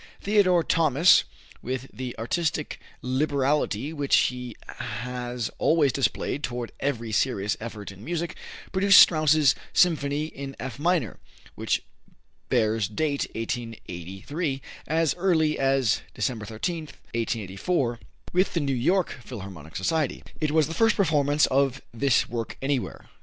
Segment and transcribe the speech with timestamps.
[0.19, 1.25] Theodore Thomas,
[1.61, 8.35] with the artistic liberality which he has always displayed toward every serious effort in music,
[8.71, 11.17] produced Strauss's symphony in F minor,
[11.53, 11.83] which
[12.49, 17.99] bears date 1883, as early as December 13, 1884,
[18.33, 20.23] with the New York Philharmonic Society.
[20.39, 23.07] It was the first performance of this work anywhere.